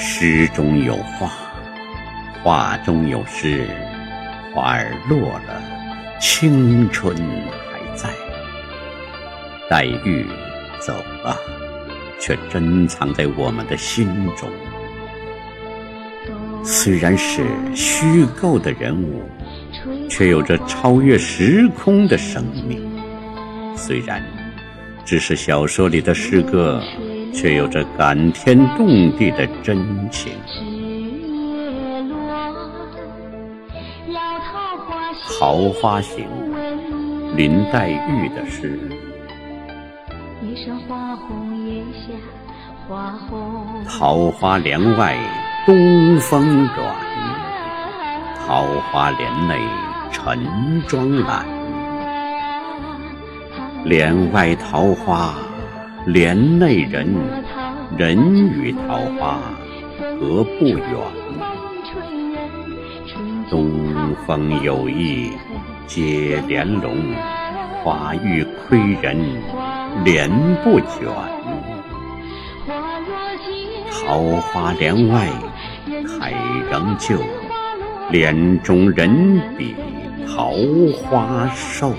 [0.00, 1.28] 诗中有画，
[2.40, 3.66] 画中有诗，
[4.54, 5.60] 花儿落了，
[6.20, 8.08] 青春还在。
[9.68, 10.24] 黛玉
[10.78, 10.92] 走
[11.24, 11.36] 了，
[12.20, 14.06] 却珍藏在我们的心
[14.36, 14.48] 中。
[16.62, 17.44] 虽然是
[17.74, 19.28] 虚构的人物，
[20.08, 22.78] 却有着超越时空的生命；
[23.76, 24.22] 虽然
[25.04, 26.80] 只是小说里的诗歌。
[27.32, 30.32] 却有着感天动地的真情。
[35.40, 36.26] 《桃花行》，
[37.36, 38.78] 林黛玉的诗。
[43.88, 45.16] 桃花帘外
[45.64, 46.96] 东风软，
[48.46, 49.60] 桃花帘内
[50.10, 51.46] 晨妆懒。
[53.84, 55.34] 帘外桃花。
[56.08, 57.06] 帘内人，
[57.98, 59.38] 人与桃花
[60.18, 60.88] 隔不远。
[63.50, 65.30] 东风有意
[65.86, 66.96] 接莲笼，
[67.82, 69.18] 花欲窥人
[70.02, 70.30] 帘
[70.64, 71.06] 不卷。
[73.92, 75.28] 桃花帘外
[76.06, 76.32] 开
[76.70, 77.18] 仍旧，
[78.10, 79.74] 帘中人比
[80.26, 80.54] 桃
[81.02, 81.92] 花瘦。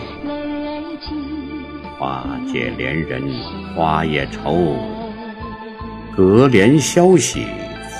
[2.00, 3.22] 花解怜人，
[3.76, 4.78] 花也愁。
[6.16, 7.46] 隔帘消息，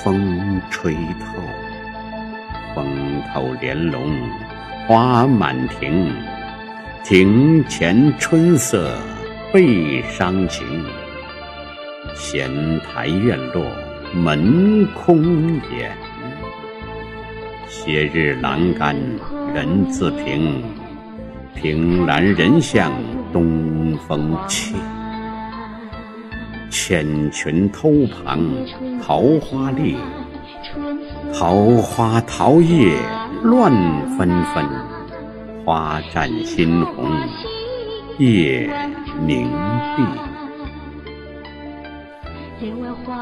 [0.02, 1.42] 风吹透。
[2.74, 2.86] 风
[3.30, 4.02] 透帘笼，
[4.86, 6.10] 花满庭。
[7.04, 8.96] 庭前春色
[9.52, 10.66] 倍伤情。
[12.14, 13.62] 闲台院落，
[14.14, 15.92] 门空掩。
[17.68, 18.96] 斜日阑干，
[19.54, 20.62] 人自平。
[21.54, 22.90] 凭栏人向
[23.32, 24.74] 东风起，
[26.70, 28.40] 千群偷旁
[29.02, 29.96] 桃花丽，
[31.32, 32.96] 桃花桃叶
[33.42, 33.72] 乱
[34.16, 34.64] 纷纷，
[35.64, 37.08] 花绽新红
[38.18, 38.68] 叶
[39.26, 39.48] 凝
[39.96, 40.02] 碧。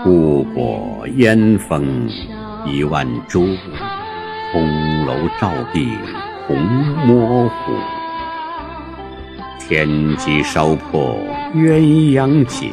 [0.02, 2.08] 故国烟峰
[2.66, 3.56] 一万株，
[4.52, 5.90] 红楼照壁
[6.46, 6.56] 红
[7.06, 7.97] 模糊。
[9.68, 11.20] 天机烧破
[11.54, 11.78] 鸳
[12.18, 12.72] 鸯锦，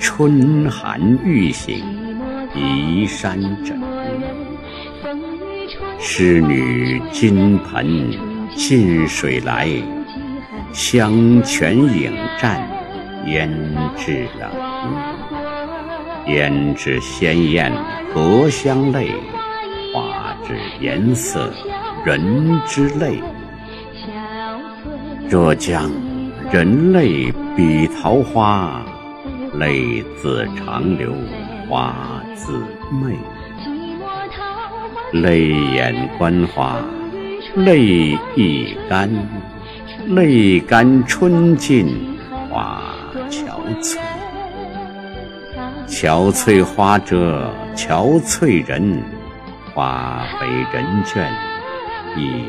[0.00, 1.80] 春寒欲醒
[2.52, 3.80] 移山枕。
[6.00, 8.10] 诗女金盆
[8.56, 9.68] 进水来，
[10.72, 12.60] 香泉影战
[13.24, 13.48] 胭
[13.96, 14.50] 脂冷。
[16.26, 17.72] 胭脂鲜艳
[18.12, 19.12] 荷香泪，
[19.94, 21.52] 花脂颜色
[22.04, 23.22] 人之泪。
[25.30, 25.90] 若将
[26.50, 28.80] 人泪比桃花，
[29.52, 31.12] 泪自长流
[31.68, 31.94] 花
[32.34, 33.14] 自媚。
[35.12, 36.78] 泪眼观花，
[37.56, 39.10] 泪亦干，
[40.06, 42.16] 泪干春尽
[42.50, 42.80] 花
[43.28, 43.50] 憔
[43.82, 43.98] 悴。
[45.86, 49.02] 憔悴花折憔悴人，
[49.74, 51.28] 花飞人倦
[52.16, 52.44] 已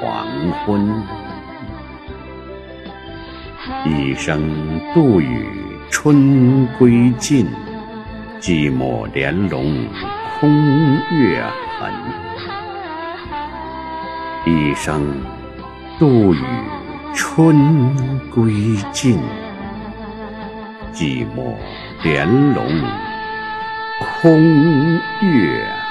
[0.00, 0.26] 黄
[0.64, 1.21] 昏。
[3.84, 4.40] 一声
[4.94, 5.46] 杜宇
[5.90, 7.46] 春归尽，
[8.40, 9.86] 寂寞帘笼
[10.38, 11.44] 空月
[11.78, 11.92] 痕。
[14.46, 15.02] 一声
[15.98, 16.40] 杜宇
[17.14, 17.94] 春
[18.30, 19.18] 归尽，
[20.92, 21.56] 寂寞
[22.02, 22.64] 帘笼
[24.20, 25.81] 空月。